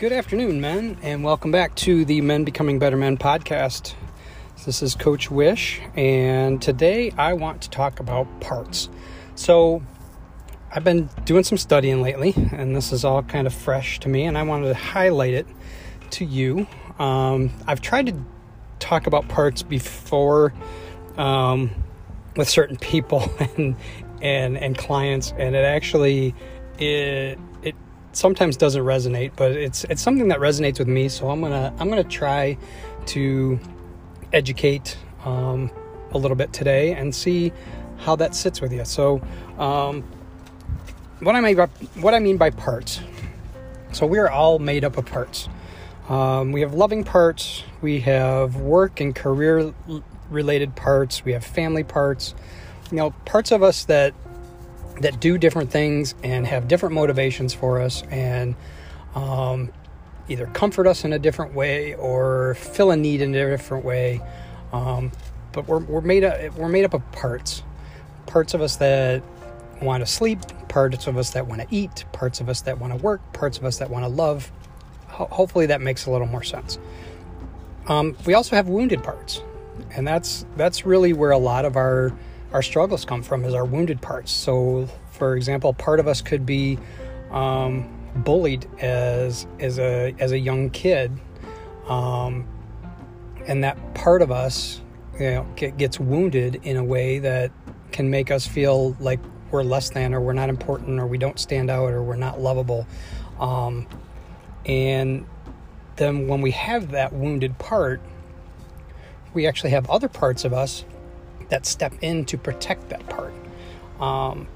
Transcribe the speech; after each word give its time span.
Good 0.00 0.12
afternoon, 0.12 0.62
men, 0.62 0.96
and 1.02 1.22
welcome 1.22 1.50
back 1.50 1.74
to 1.74 2.06
the 2.06 2.22
Men 2.22 2.44
Becoming 2.44 2.78
Better 2.78 2.96
Men 2.96 3.18
podcast. 3.18 3.92
This 4.64 4.82
is 4.82 4.94
Coach 4.94 5.30
Wish, 5.30 5.78
and 5.94 6.62
today 6.62 7.10
I 7.18 7.34
want 7.34 7.60
to 7.60 7.68
talk 7.68 8.00
about 8.00 8.40
parts. 8.40 8.88
So, 9.34 9.82
I've 10.74 10.84
been 10.84 11.10
doing 11.26 11.44
some 11.44 11.58
studying 11.58 12.00
lately, 12.00 12.32
and 12.50 12.74
this 12.74 12.92
is 12.92 13.04
all 13.04 13.22
kind 13.22 13.46
of 13.46 13.52
fresh 13.52 14.00
to 14.00 14.08
me, 14.08 14.24
and 14.24 14.38
I 14.38 14.42
wanted 14.42 14.68
to 14.68 14.74
highlight 14.74 15.34
it 15.34 15.46
to 16.12 16.24
you. 16.24 16.66
Um, 16.98 17.50
I've 17.66 17.82
tried 17.82 18.06
to 18.06 18.14
talk 18.78 19.06
about 19.06 19.28
parts 19.28 19.62
before 19.62 20.54
um, 21.18 21.72
with 22.36 22.48
certain 22.48 22.78
people 22.78 23.30
and 23.58 23.76
and 24.22 24.56
and 24.56 24.78
clients, 24.78 25.34
and 25.36 25.54
it 25.54 25.64
actually 25.66 26.34
it 26.78 27.38
it 27.62 27.74
sometimes 28.12 28.56
doesn't 28.56 28.82
resonate, 28.82 29.32
but 29.36 29.52
it's 29.52 29.84
it's 29.84 30.02
something 30.02 30.28
that 30.28 30.38
resonates 30.38 30.78
with 30.78 30.88
me. 30.88 31.08
So 31.08 31.30
I'm 31.30 31.40
gonna 31.40 31.72
I'm 31.78 31.88
gonna 31.88 32.04
try 32.04 32.56
to 33.06 33.58
educate 34.32 34.96
um, 35.24 35.70
a 36.12 36.18
little 36.18 36.36
bit 36.36 36.52
today 36.52 36.94
and 36.94 37.14
see 37.14 37.52
how 37.98 38.16
that 38.16 38.34
sits 38.34 38.60
with 38.60 38.72
you. 38.72 38.84
So 38.84 39.20
um, 39.58 40.02
what 41.20 41.34
I 41.34 41.40
mean 41.40 41.56
by 41.56 41.66
what 42.00 42.14
I 42.14 42.18
mean 42.18 42.36
by 42.36 42.50
parts. 42.50 43.00
So 43.92 44.06
we 44.06 44.18
are 44.18 44.30
all 44.30 44.58
made 44.58 44.84
up 44.84 44.96
of 44.96 45.06
parts. 45.06 45.48
Um, 46.08 46.52
we 46.52 46.60
have 46.62 46.74
loving 46.74 47.04
parts. 47.04 47.62
We 47.80 48.00
have 48.00 48.56
work 48.56 49.00
and 49.00 49.14
career 49.14 49.72
related 50.28 50.74
parts. 50.76 51.24
We 51.24 51.32
have 51.32 51.44
family 51.44 51.84
parts. 51.84 52.34
You 52.90 52.96
know, 52.96 53.10
parts 53.24 53.52
of 53.52 53.62
us 53.62 53.84
that 53.84 54.14
that 55.00 55.20
do 55.20 55.38
different 55.38 55.70
things 55.70 56.14
and 56.22 56.46
have 56.46 56.68
different 56.68 56.94
motivations 56.94 57.54
for 57.54 57.80
us 57.80 58.02
and 58.10 58.54
um, 59.14 59.72
either 60.28 60.46
comfort 60.46 60.86
us 60.86 61.04
in 61.04 61.12
a 61.12 61.18
different 61.18 61.54
way 61.54 61.94
or 61.94 62.54
fill 62.54 62.90
a 62.90 62.96
need 62.96 63.20
in 63.20 63.34
a 63.34 63.50
different 63.50 63.84
way. 63.84 64.20
Um, 64.72 65.10
but 65.52 65.66
we're, 65.66 65.80
we're 65.80 66.00
made 66.00 66.24
up 66.24 66.54
we're 66.56 66.68
made 66.68 66.84
up 66.84 66.94
of 66.94 67.12
parts, 67.12 67.62
parts 68.26 68.54
of 68.54 68.60
us 68.60 68.76
that 68.76 69.22
want 69.82 70.04
to 70.04 70.06
sleep, 70.06 70.40
parts 70.68 71.06
of 71.06 71.16
us 71.16 71.30
that 71.30 71.46
want 71.46 71.60
to 71.62 71.66
eat, 71.70 72.04
parts 72.12 72.40
of 72.40 72.48
us 72.48 72.60
that 72.62 72.78
want 72.78 72.92
to 72.92 73.02
work, 73.02 73.20
parts 73.32 73.58
of 73.58 73.64
us 73.64 73.78
that 73.78 73.90
want 73.90 74.04
to 74.04 74.08
love. 74.08 74.52
Ho- 75.08 75.28
hopefully, 75.30 75.66
that 75.66 75.80
makes 75.80 76.06
a 76.06 76.10
little 76.10 76.28
more 76.28 76.44
sense. 76.44 76.78
Um, 77.88 78.16
we 78.26 78.34
also 78.34 78.54
have 78.54 78.68
wounded 78.68 79.02
parts, 79.02 79.42
and 79.90 80.06
that's 80.06 80.46
that's 80.56 80.86
really 80.86 81.12
where 81.12 81.32
a 81.32 81.38
lot 81.38 81.64
of 81.64 81.76
our 81.76 82.12
our 82.52 82.62
struggles 82.62 83.04
come 83.04 83.22
from 83.22 83.44
is 83.44 83.54
our 83.54 83.64
wounded 83.64 84.00
parts. 84.00 84.32
So, 84.32 84.88
for 85.12 85.36
example, 85.36 85.72
part 85.72 86.00
of 86.00 86.08
us 86.08 86.20
could 86.20 86.44
be 86.44 86.78
um, 87.30 87.88
bullied 88.16 88.66
as 88.80 89.46
as 89.60 89.78
a 89.78 90.14
as 90.18 90.32
a 90.32 90.38
young 90.38 90.70
kid, 90.70 91.12
um, 91.86 92.46
and 93.46 93.62
that 93.64 93.94
part 93.94 94.22
of 94.22 94.30
us, 94.30 94.80
you 95.14 95.30
know, 95.30 95.46
get, 95.56 95.76
gets 95.76 96.00
wounded 96.00 96.60
in 96.64 96.76
a 96.76 96.84
way 96.84 97.18
that 97.20 97.52
can 97.92 98.10
make 98.10 98.30
us 98.30 98.46
feel 98.46 98.96
like 99.00 99.20
we're 99.50 99.62
less 99.62 99.90
than, 99.90 100.14
or 100.14 100.20
we're 100.20 100.32
not 100.32 100.48
important, 100.48 101.00
or 101.00 101.06
we 101.06 101.18
don't 101.18 101.38
stand 101.38 101.70
out, 101.70 101.90
or 101.92 102.02
we're 102.02 102.16
not 102.16 102.40
lovable. 102.40 102.86
Um, 103.38 103.86
and 104.66 105.26
then 105.96 106.28
when 106.28 106.40
we 106.40 106.50
have 106.52 106.92
that 106.92 107.12
wounded 107.12 107.58
part, 107.58 108.00
we 109.34 109.46
actually 109.46 109.70
have 109.70 109.88
other 109.90 110.08
parts 110.08 110.44
of 110.44 110.52
us 110.52 110.84
that 111.50 111.66
step 111.66 111.92
in 112.00 112.24
to 112.24 112.38
protect 112.38 112.88
that 112.88 113.06
part 113.08 113.34
um, 114.00 114.48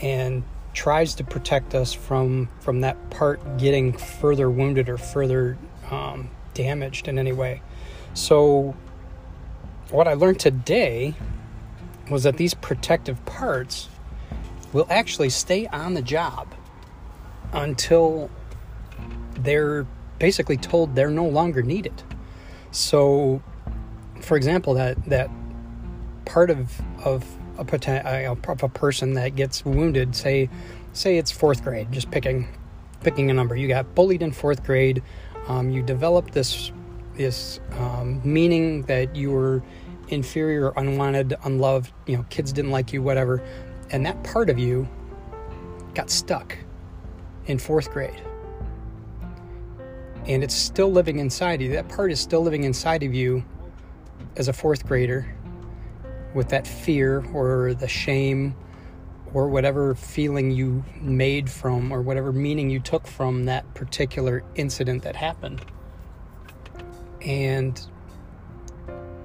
and 0.00 0.42
tries 0.72 1.14
to 1.16 1.24
protect 1.24 1.74
us 1.74 1.92
from 1.92 2.48
from 2.60 2.82
that 2.82 3.10
part 3.10 3.58
getting 3.58 3.92
further 3.92 4.48
wounded 4.48 4.88
or 4.88 4.96
further 4.96 5.58
um, 5.90 6.30
damaged 6.54 7.08
in 7.08 7.18
any 7.18 7.32
way. 7.32 7.60
So 8.14 8.74
what 9.90 10.06
i 10.06 10.14
learned 10.14 10.38
today 10.38 11.14
was 12.08 12.22
that 12.22 12.36
these 12.36 12.54
protective 12.54 13.24
parts 13.24 13.88
will 14.72 14.86
actually 14.88 15.30
stay 15.30 15.66
on 15.68 15.94
the 15.94 16.02
job 16.02 16.54
until 17.52 18.30
they're 19.34 19.84
basically 20.18 20.56
told 20.56 20.94
they're 20.94 21.10
no 21.10 21.26
longer 21.26 21.62
needed. 21.62 22.02
So 22.70 23.42
for 24.20 24.36
example 24.36 24.74
that 24.74 25.02
that 25.06 25.30
part 26.30 26.50
of 26.50 26.80
of 27.04 27.24
a 27.58 27.64
poten- 27.64 28.04
uh, 28.04 28.52
of 28.52 28.62
a 28.62 28.68
person 28.68 29.14
that 29.14 29.34
gets 29.34 29.64
wounded 29.64 30.14
say 30.14 30.48
say 30.92 31.18
it's 31.18 31.30
fourth 31.30 31.62
grade 31.62 31.90
just 31.90 32.10
picking 32.10 32.48
picking 33.00 33.30
a 33.30 33.34
number. 33.34 33.56
You 33.56 33.66
got 33.68 33.94
bullied 33.94 34.22
in 34.22 34.32
fourth 34.32 34.62
grade 34.62 35.02
um, 35.48 35.70
you 35.70 35.82
develop 35.82 36.30
this 36.30 36.72
this 37.14 37.60
um, 37.78 38.20
meaning 38.24 38.82
that 38.82 39.16
you 39.16 39.32
were 39.32 39.62
inferior 40.08 40.72
unwanted 40.76 41.34
unloved 41.44 41.92
you 42.06 42.16
know 42.16 42.24
kids 42.30 42.52
didn't 42.52 42.70
like 42.70 42.92
you 42.92 43.02
whatever 43.02 43.42
and 43.90 44.06
that 44.06 44.22
part 44.22 44.50
of 44.50 44.58
you 44.58 44.88
got 45.94 46.10
stuck 46.10 46.56
in 47.46 47.58
fourth 47.58 47.90
grade. 47.90 48.22
And 50.26 50.44
it's 50.44 50.54
still 50.54 50.92
living 50.92 51.18
inside 51.18 51.60
you. 51.60 51.72
That 51.72 51.88
part 51.88 52.12
is 52.12 52.20
still 52.20 52.42
living 52.42 52.64
inside 52.64 53.02
of 53.02 53.12
you 53.12 53.44
as 54.36 54.48
a 54.48 54.52
fourth 54.52 54.86
grader 54.86 55.26
with 56.34 56.48
that 56.50 56.66
fear 56.66 57.24
or 57.32 57.74
the 57.74 57.88
shame 57.88 58.54
or 59.32 59.48
whatever 59.48 59.94
feeling 59.94 60.50
you 60.50 60.84
made 61.00 61.48
from 61.48 61.92
or 61.92 62.02
whatever 62.02 62.32
meaning 62.32 62.68
you 62.68 62.80
took 62.80 63.06
from 63.06 63.44
that 63.44 63.74
particular 63.74 64.42
incident 64.56 65.02
that 65.02 65.16
happened. 65.16 65.64
And 67.20 67.80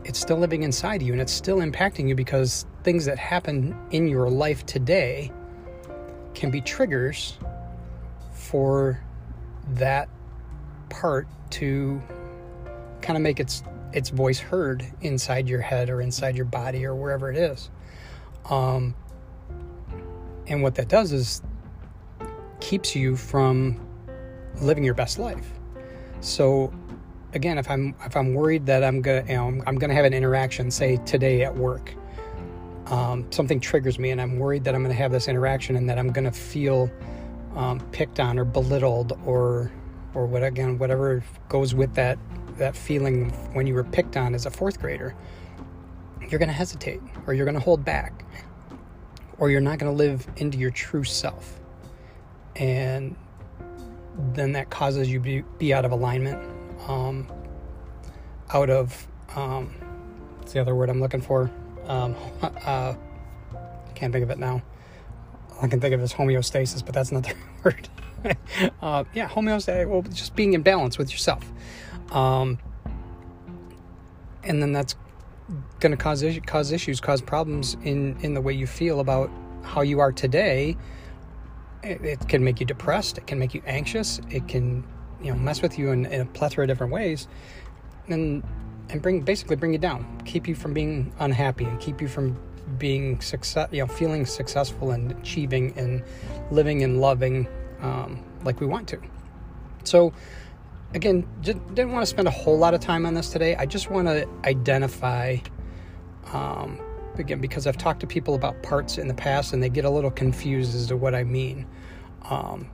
it's 0.04 0.20
still 0.20 0.38
living 0.38 0.64
inside 0.64 1.02
you 1.02 1.12
and 1.12 1.22
it's 1.22 1.32
still 1.34 1.58
impacting 1.58 2.08
you 2.08 2.16
because 2.16 2.66
things 2.84 3.06
that 3.06 3.18
happen 3.18 3.76
in 3.92 4.08
your 4.08 4.30
life 4.30 4.66
today 4.66 5.32
can 6.36 6.52
be 6.52 6.62
triggers 6.62 7.40
for 8.34 9.02
that 9.70 10.08
part 10.90 11.28
to 11.50 12.00
kind 13.02 13.18
of 13.18 13.24
make 13.24 13.40
its 13.40 13.64
its 13.96 14.10
voice 14.10 14.40
heard 14.40 14.86
inside 15.02 15.48
your 15.48 15.62
head 15.62 15.90
or 15.90 16.02
inside 16.02 16.36
your 16.36 16.46
body 16.46 16.86
or 16.86 16.94
wherever 16.94 17.32
it 17.32 17.38
is. 17.38 17.72
Um, 18.50 18.94
and 20.48 20.62
what 20.62 20.76
that 20.76 20.90
does 20.90 21.14
is 21.14 21.42
keeps 22.60 22.94
you 22.94 23.16
from 23.16 23.80
living 24.62 24.84
your 24.84 24.94
best 24.94 25.18
life. 25.18 25.50
So 26.20 26.74
again, 27.34 27.58
if 27.58 27.70
I'm 27.70 27.96
if 28.06 28.18
I'm 28.18 28.34
worried 28.34 28.66
that 28.66 28.84
I'm 28.84 29.02
gonna 29.02 29.24
you 29.30 29.36
know, 29.36 29.64
I'm 29.66 29.78
gonna 29.78 29.94
have 29.94 30.06
an 30.06 30.14
interaction, 30.14 30.70
say 30.70 30.98
today 31.06 31.44
at 31.44 31.56
work, 31.56 31.94
um, 32.88 33.26
something 33.32 33.62
triggers 33.62 33.98
me, 33.98 34.12
and 34.12 34.20
I'm 34.20 34.38
worried 34.40 34.66
that 34.66 34.76
I'm 34.76 34.82
gonna 34.82 34.94
have 34.94 35.14
this 35.14 35.30
interaction 35.30 35.78
and 35.78 35.90
that 35.90 35.98
I'm 35.98 36.12
gonna 36.12 36.34
feel 36.34 36.92
um, 37.56 37.80
picked 37.92 38.20
on 38.20 38.38
or 38.38 38.44
belittled 38.44 39.18
or 39.26 39.72
or 40.14 40.26
what 40.26 40.44
again 40.44 40.78
whatever 40.78 41.24
goes 41.48 41.74
with 41.74 41.94
that 41.96 42.20
that 42.58 42.76
feeling 42.76 43.30
when 43.54 43.68
you 43.68 43.74
were 43.74 43.84
picked 43.84 44.18
on 44.18 44.34
as 44.34 44.46
a 44.46 44.52
fourth 44.52 44.80
grader, 44.80 45.16
you're 46.30 46.40
going 46.40 46.50
to 46.50 46.54
hesitate 46.54 47.02
or 47.28 47.34
you're 47.34 47.46
going 47.46 47.56
to 47.56 47.62
hold 47.62 47.86
back 47.86 48.24
or 49.38 49.50
you're 49.50 49.62
not 49.62 49.80
going 49.80 49.92
to 49.92 49.98
live 49.98 50.28
into 50.38 50.58
your 50.58 50.72
true 50.72 51.04
self. 51.04 51.60
And 52.56 53.16
then 54.34 54.54
that 54.54 54.70
causes 54.70 55.10
you 55.10 55.20
to 55.20 55.44
be, 55.58 55.74
out 55.74 55.86
of 55.86 55.92
alignment, 55.92 56.42
um, 56.88 57.28
out 58.54 58.70
of, 58.70 59.08
um, 59.36 59.68
what's 60.38 60.54
the 60.54 60.62
other 60.62 60.74
word 60.74 60.90
I'm 60.90 61.02
looking 61.02 61.22
for? 61.22 61.52
Um, 61.86 62.16
uh, 62.42 62.96
can't 63.94 64.14
think 64.14 64.24
of 64.24 64.30
it 64.30 64.40
now. 64.40 64.62
All 65.52 65.60
I 65.64 65.68
can 65.68 65.80
think 65.80 65.94
of 65.94 66.02
is 66.02 66.14
homeostasis, 66.14 66.86
but 66.86 66.94
that's 66.94 67.12
not 67.12 67.24
the 67.24 67.36
word. 67.64 67.90
uh, 68.82 69.04
yeah, 69.14 69.28
homeostasis, 69.28 69.88
well, 69.88 70.02
just 70.02 70.36
being 70.36 70.54
in 70.54 70.62
balance 70.62 70.98
with 70.98 71.12
yourself. 71.12 71.46
Um, 72.12 72.60
and 74.44 74.62
then 74.62 74.74
that's 74.74 74.96
going 75.80 75.92
to 75.92 75.98
cause 75.98 76.24
cause 76.46 76.72
issues, 76.72 77.00
cause 77.00 77.22
problems 77.22 77.76
in 77.84 78.18
in 78.22 78.34
the 78.34 78.42
way 78.42 78.54
you 78.54 78.68
feel 78.68 79.00
about 79.00 79.30
how 79.64 79.82
you 79.82 80.00
are 80.00 80.12
today. 80.12 80.78
It, 81.84 82.02
it, 82.02 82.30
can 82.30 82.44
make 82.44 82.60
you 82.60 82.66
depressed. 82.66 83.20
It 83.20 83.28
can 83.28 83.38
make 83.38 83.54
you 83.54 83.62
anxious. 83.66 84.20
It 84.30 84.48
can 84.48 84.84
you 85.22 85.32
know 85.32 85.38
mess 85.38 85.62
with 85.62 85.78
you 85.78 85.92
in, 85.92 86.06
in 86.08 86.22
a 86.22 86.26
plethora 86.26 86.64
of 86.64 86.68
different 86.68 86.94
ways, 86.94 87.28
and 88.08 88.44
and 88.90 89.02
bring 89.02 89.22
basically 89.22 89.56
bring 89.56 89.74
you 89.74 89.80
down, 89.80 90.22
keep 90.26 90.48
you 90.48 90.56
from 90.56 90.74
being 90.74 91.14
unhappy, 91.20 91.66
and 91.66 91.80
keep 91.80 92.02
you 92.02 92.08
from 92.08 92.38
being 92.78 93.22
success. 93.22 93.70
You 93.72 93.82
know, 93.82 93.88
feeling 93.88 94.26
successful 94.26 94.92
and 94.92 95.12
achieving 95.12 95.74
and 95.78 96.04
living 96.52 96.84
and 96.84 97.00
loving 97.00 97.48
um, 97.82 98.24
like 98.44 98.60
we 98.60 98.66
want 98.66 98.88
to. 98.90 99.00
So 99.84 100.14
again, 100.96 101.28
didn't 101.42 101.92
want 101.92 102.02
to 102.02 102.08
spend 102.08 102.28
a 102.28 102.32
whole 102.32 102.58
lot 102.58 102.74
of 102.74 102.80
time 102.80 103.06
on 103.06 103.14
this 103.14 103.30
today. 103.30 103.56
I 103.56 103.68
just 103.68 103.92
want 103.92 104.08
to 104.08 104.28
identify, 104.46 105.38
um, 106.34 106.80
again, 107.18 107.42
because 107.42 107.68
I've 107.68 107.78
talked 107.78 108.00
to 108.00 108.08
people 108.08 108.34
about 108.34 108.64
parts 108.64 108.98
in 108.98 109.08
the 109.08 109.14
past 109.14 109.54
and 109.54 109.62
they 109.62 109.70
get 109.70 109.86
a 109.86 109.90
little 109.90 110.10
confused 110.10 110.74
as 110.74 110.88
to 110.88 110.98
what 110.98 111.14
I 111.14 111.24
mean. 111.24 111.68
Um, 112.24 112.72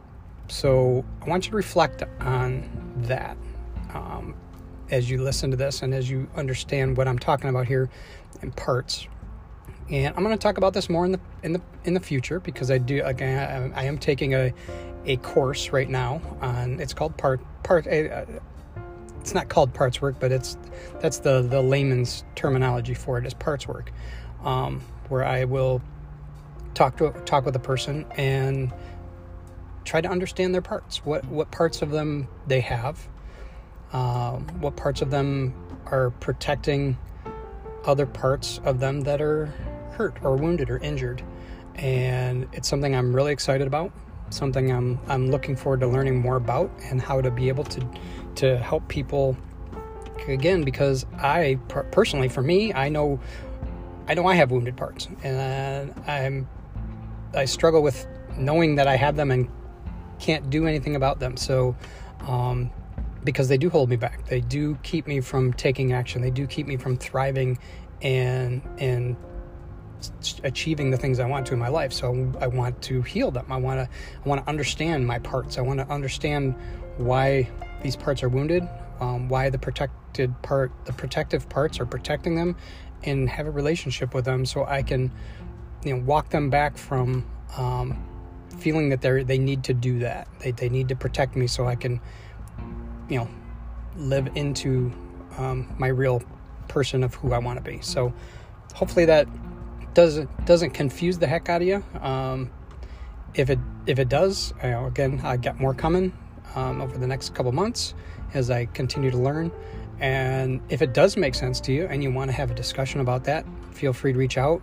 So 0.48 1.06
I 1.22 1.30
want 1.30 1.46
you 1.46 1.52
to 1.52 1.58
reflect 1.58 2.04
on 2.20 2.70
that 3.04 3.38
um, 3.94 4.36
as 4.90 5.10
you 5.10 5.24
listen 5.24 5.50
to 5.52 5.58
this 5.58 5.82
and 5.82 5.94
as 5.94 6.10
you 6.10 6.28
understand 6.36 6.98
what 6.98 7.08
I'm 7.08 7.18
talking 7.20 7.50
about 7.50 7.68
here 7.68 7.90
in 8.42 8.52
parts. 8.52 9.08
And 9.92 10.16
I'm 10.16 10.24
going 10.24 10.36
to 10.36 10.42
talk 10.42 10.58
about 10.58 10.74
this 10.74 10.90
more 10.90 11.06
in 11.06 11.12
the 11.12 11.20
in 11.44 11.54
the 11.54 11.62
in 11.84 11.94
the 11.94 12.00
future 12.00 12.40
because 12.40 12.72
I 12.72 12.78
do 12.78 13.04
again 13.04 13.74
I 13.76 13.84
am 13.84 13.98
taking 13.98 14.34
a 14.34 14.54
a 15.06 15.18
course 15.18 15.70
right 15.70 15.90
now 15.90 16.22
on 16.42 16.80
it's 16.80 16.94
called 16.94 17.18
part 17.18 17.42
part 17.64 17.88
uh, 17.88 18.26
it's 19.20 19.34
not 19.34 19.50
called 19.50 19.74
parts 19.74 20.02
work 20.02 20.16
but 20.20 20.32
it's 20.32 20.58
that's 21.00 21.20
the 21.20 21.42
the 21.42 21.62
layman's 21.62 22.24
terminology 22.36 22.94
for 22.94 23.18
it 23.18 23.26
is 23.26 23.34
parts 23.34 23.68
work 23.68 23.92
um, 24.44 24.82
where 25.10 25.26
I 25.26 25.46
will 25.46 25.82
talk 26.74 26.98
to 26.98 27.12
talk 27.26 27.46
with 27.46 27.56
a 27.56 27.60
person 27.60 28.06
and 28.16 28.72
try 29.84 30.02
to 30.02 30.10
understand 30.10 30.54
their 30.54 30.62
parts. 30.62 31.06
What 31.06 31.26
what 31.26 31.52
parts 31.52 31.82
of 31.82 31.92
them 31.92 32.28
they 32.48 32.62
have. 32.62 33.08
Um, 33.94 34.48
what 34.62 34.78
parts 34.78 35.02
of 35.02 35.12
them 35.12 35.54
are 35.86 36.12
protecting 36.12 36.98
other 37.86 38.06
parts 38.06 38.62
of 38.64 38.80
them 38.80 39.02
that 39.02 39.22
are 39.22 39.54
hurt 40.02 40.18
or 40.24 40.36
wounded 40.36 40.70
or 40.70 40.78
injured. 40.80 41.24
And 41.76 42.48
it's 42.54 42.68
something 42.68 42.96
I'm 42.96 43.16
really 43.16 43.32
excited 43.32 43.68
about. 43.68 43.92
Something 44.30 44.72
I'm 44.72 45.00
I'm 45.08 45.30
looking 45.30 45.56
forward 45.56 45.82
to 45.82 45.88
learning 45.88 46.20
more 46.20 46.38
about 46.38 46.72
and 46.90 47.02
how 47.02 47.22
to 47.22 47.30
be 47.30 47.50
able 47.50 47.66
to 47.66 47.88
to 48.36 48.58
help 48.58 48.88
people 48.88 49.38
again 50.28 50.64
because 50.64 51.06
I 51.18 51.60
personally 51.92 52.30
for 52.30 52.42
me 52.42 52.74
I 52.74 52.88
know 52.90 53.20
I 54.08 54.14
know 54.14 54.26
I 54.28 54.36
have 54.36 54.52
wounded 54.52 54.78
parts 54.78 55.10
and 55.24 55.94
I'm 56.08 56.48
I 57.34 57.46
struggle 57.46 57.82
with 57.82 58.08
knowing 58.38 58.76
that 58.76 58.88
I 58.88 58.96
have 58.96 59.16
them 59.16 59.32
and 59.32 59.50
can't 60.20 60.50
do 60.50 60.68
anything 60.68 60.96
about 60.96 61.20
them. 61.20 61.36
So, 61.36 61.76
um, 62.28 62.72
because 63.24 63.48
they 63.48 63.58
do 63.58 63.70
hold 63.70 63.90
me 63.90 63.96
back, 63.98 64.26
they 64.28 64.42
do 64.42 64.76
keep 64.84 65.08
me 65.08 65.22
from 65.22 65.54
taking 65.54 65.94
action. 65.94 66.22
They 66.22 66.32
do 66.32 66.48
keep 66.48 66.68
me 66.68 66.78
from 66.78 66.98
thriving 66.98 67.58
and 68.02 68.62
and 68.80 69.16
achieving 70.44 70.92
the 70.92 70.98
things 70.98 71.20
I 71.20 71.26
want 71.26 71.46
to 71.48 71.54
in 71.54 71.60
my 71.60 71.68
life. 71.68 71.94
So 71.94 72.32
I 72.40 72.48
want 72.48 72.82
to 72.84 73.02
heal 73.02 73.32
them. 73.32 73.46
I 73.50 73.58
want 73.58 73.80
to 73.80 73.98
I 74.24 74.30
want 74.30 74.44
to 74.44 74.50
understand 74.50 75.06
my 75.06 75.20
parts. 75.20 75.58
I 75.58 75.62
want 75.62 75.80
to 75.80 75.88
understand 75.88 76.56
why 76.98 77.50
these 77.82 77.96
parts 77.96 78.24
are 78.24 78.30
wounded, 78.30 78.68
um, 79.00 79.30
why 79.30 79.50
the 79.50 79.58
protected 79.58 80.40
part, 80.42 80.72
the 80.86 80.94
protective 80.94 81.50
parts 81.50 81.80
are 81.80 81.86
protecting 81.86 82.36
them, 82.36 82.56
and 83.04 83.30
have 83.30 83.48
a 83.48 83.52
relationship 83.52 84.14
with 84.14 84.26
them, 84.26 84.46
so 84.46 84.66
I 84.66 84.84
can 84.84 85.12
you 85.84 85.96
know 85.96 86.04
walk 86.04 86.30
them 86.30 86.50
back 86.50 86.78
from 86.78 87.26
um, 87.58 88.04
feeling 88.58 88.90
that 88.90 89.02
they 89.02 89.24
they 89.24 89.38
need 89.38 89.64
to 89.66 89.74
do 89.74 90.00
that. 90.00 90.28
They 90.40 90.52
they 90.52 90.70
need 90.70 90.90
to 90.90 90.96
protect 90.96 91.36
me 91.36 91.48
so 91.48 91.68
I 91.68 91.76
can 91.76 92.00
you 93.10 93.18
know 93.20 93.30
live 93.98 94.30
into 94.36 94.92
um, 95.38 95.74
my 95.78 95.88
real 95.88 96.22
person 96.68 97.04
of 97.04 97.16
who 97.16 97.34
I 97.34 97.40
want 97.40 97.64
to 97.64 97.64
be. 97.64 97.82
So 97.82 98.14
hopefully 98.74 99.06
that 99.06 99.28
doesn't 99.94 100.46
doesn't 100.46 100.72
confuse 100.72 101.18
the 101.18 101.28
heck 101.28 101.50
out 101.50 101.62
of 101.62 101.68
you. 101.68 101.84
Um, 102.00 102.52
if 103.34 103.50
it 103.50 103.60
if 103.86 104.00
it 104.00 104.10
does, 104.10 104.54
you 104.64 104.70
know, 104.70 104.86
again, 104.86 105.22
I 105.24 105.38
got 105.38 105.60
more 105.60 105.74
coming 105.74 106.14
um, 106.56 106.82
over 106.82 106.98
the 106.98 107.08
next 107.08 107.34
couple 107.34 107.52
months 107.52 107.94
as 108.34 108.50
I 108.50 108.66
continue 108.66 109.12
to 109.12 109.18
learn. 109.18 109.52
And 110.00 110.62
if 110.70 110.82
it 110.82 110.94
does 110.94 111.16
make 111.16 111.36
sense 111.36 111.60
to 111.62 111.72
you 111.72 111.86
and 111.86 112.04
you 112.04 112.12
want 112.12 112.30
to 112.30 112.36
have 112.36 112.50
a 112.50 112.56
discussion 112.56 113.02
about 113.02 113.24
that, 113.26 113.46
feel 113.72 113.94
free 113.94 114.14
to 114.14 114.20
reach 114.20 114.38
out. 114.38 114.62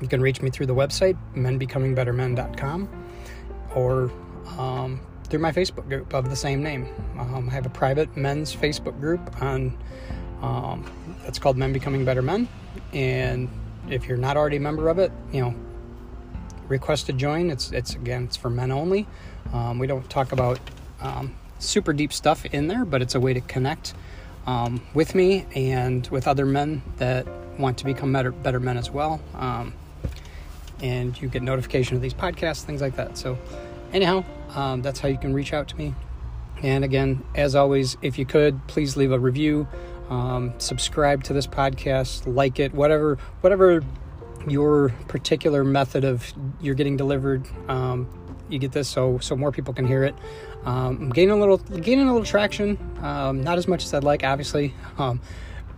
You 0.00 0.08
can 0.08 0.22
reach 0.22 0.40
me 0.40 0.48
through 0.48 0.66
the 0.66 0.74
website, 0.74 1.18
menbecomingbettermen.com, 1.34 2.88
or 3.74 4.10
um, 4.58 5.00
through 5.24 5.40
my 5.40 5.52
Facebook 5.52 5.86
group 5.88 6.14
of 6.14 6.30
the 6.30 6.36
same 6.36 6.62
name. 6.62 6.88
Um, 7.18 7.48
I 7.50 7.52
have 7.52 7.66
a 7.66 7.70
private 7.70 8.16
men's 8.16 8.54
Facebook 8.54 8.98
group 8.98 9.42
on 9.42 9.76
um, 10.40 10.90
that's 11.22 11.38
called 11.38 11.58
Men 11.58 11.74
Becoming 11.74 12.06
Better 12.06 12.22
Men, 12.22 12.48
and 12.94 13.50
if 13.90 14.06
you're 14.06 14.18
not 14.18 14.36
already 14.36 14.56
a 14.56 14.60
member 14.60 14.88
of 14.88 14.98
it, 14.98 15.12
you 15.32 15.40
know, 15.40 15.54
request 16.68 17.06
to 17.06 17.12
join. 17.12 17.50
It's 17.50 17.72
it's 17.72 17.94
again 17.94 18.24
it's 18.24 18.36
for 18.36 18.50
men 18.50 18.70
only. 18.70 19.06
Um, 19.52 19.78
we 19.78 19.86
don't 19.86 20.08
talk 20.08 20.32
about 20.32 20.58
um, 21.00 21.34
super 21.58 21.92
deep 21.92 22.12
stuff 22.12 22.44
in 22.46 22.68
there, 22.68 22.84
but 22.84 23.02
it's 23.02 23.14
a 23.14 23.20
way 23.20 23.34
to 23.34 23.40
connect 23.40 23.94
um, 24.46 24.80
with 24.94 25.14
me 25.14 25.46
and 25.54 26.06
with 26.08 26.26
other 26.26 26.46
men 26.46 26.82
that 26.96 27.26
want 27.58 27.78
to 27.78 27.84
become 27.84 28.12
better 28.12 28.30
better 28.30 28.60
men 28.60 28.76
as 28.76 28.90
well. 28.90 29.20
Um, 29.34 29.74
and 30.82 31.20
you 31.20 31.28
get 31.28 31.42
notification 31.42 31.96
of 31.96 32.02
these 32.02 32.14
podcasts, 32.14 32.62
things 32.62 32.80
like 32.80 32.96
that. 32.96 33.18
So, 33.18 33.38
anyhow, 33.92 34.24
um, 34.54 34.80
that's 34.80 35.00
how 35.00 35.08
you 35.08 35.18
can 35.18 35.34
reach 35.34 35.52
out 35.52 35.68
to 35.68 35.76
me. 35.76 35.94
And 36.62 36.84
again, 36.84 37.24
as 37.34 37.54
always, 37.54 37.96
if 38.02 38.18
you 38.18 38.26
could, 38.26 38.66
please 38.66 38.96
leave 38.96 39.12
a 39.12 39.18
review, 39.18 39.66
um, 40.10 40.52
subscribe 40.58 41.24
to 41.24 41.32
this 41.32 41.46
podcast, 41.46 42.32
like 42.32 42.58
it, 42.58 42.74
whatever, 42.74 43.16
whatever 43.40 43.82
your 44.48 44.90
particular 45.08 45.64
method 45.64 46.04
of 46.04 46.32
you're 46.60 46.74
getting 46.74 46.96
delivered. 46.96 47.46
Um, 47.68 48.08
you 48.48 48.58
get 48.58 48.72
this 48.72 48.88
so 48.88 49.18
so 49.18 49.36
more 49.36 49.52
people 49.52 49.72
can 49.72 49.86
hear 49.86 50.02
it. 50.04 50.14
Um, 50.64 50.96
I'm 51.02 51.10
gaining 51.10 51.30
a 51.30 51.36
little 51.36 51.58
gaining 51.58 52.08
a 52.08 52.12
little 52.12 52.26
traction, 52.26 52.78
um, 53.00 53.42
not 53.42 53.58
as 53.58 53.68
much 53.68 53.84
as 53.84 53.94
I'd 53.94 54.04
like, 54.04 54.24
obviously. 54.24 54.74
Um, 54.98 55.20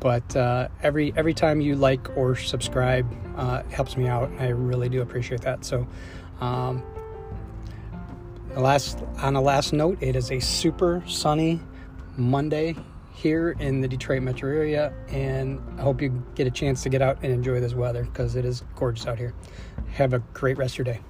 but 0.00 0.34
uh, 0.34 0.68
every 0.82 1.12
every 1.16 1.34
time 1.34 1.60
you 1.60 1.76
like 1.76 2.16
or 2.16 2.34
subscribe 2.34 3.06
uh, 3.36 3.62
helps 3.64 3.96
me 3.96 4.08
out. 4.08 4.30
I 4.38 4.48
really 4.48 4.88
do 4.88 5.02
appreciate 5.02 5.42
that. 5.42 5.64
So, 5.64 5.86
um, 6.40 6.82
the 8.54 8.60
last 8.60 8.98
on 9.18 9.36
a 9.36 9.40
last 9.40 9.72
note, 9.72 9.98
it 10.02 10.16
is 10.16 10.32
a 10.32 10.40
super 10.40 11.02
sunny 11.06 11.60
Monday 12.16 12.74
here 13.22 13.54
in 13.60 13.80
the 13.80 13.86
Detroit 13.86 14.22
metro 14.22 14.50
area, 14.50 14.92
and 15.08 15.60
I 15.78 15.82
hope 15.82 16.02
you 16.02 16.24
get 16.34 16.48
a 16.48 16.50
chance 16.50 16.82
to 16.82 16.88
get 16.88 17.00
out 17.00 17.18
and 17.22 17.32
enjoy 17.32 17.60
this 17.60 17.72
weather 17.72 18.02
because 18.02 18.34
it 18.34 18.44
is 18.44 18.64
gorgeous 18.74 19.06
out 19.06 19.16
here. 19.16 19.32
Have 19.92 20.12
a 20.12 20.18
great 20.34 20.58
rest 20.58 20.74
of 20.74 20.78
your 20.78 20.94
day. 20.94 21.00